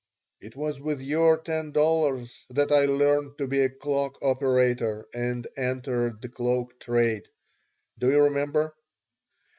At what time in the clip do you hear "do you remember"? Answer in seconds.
7.99-8.73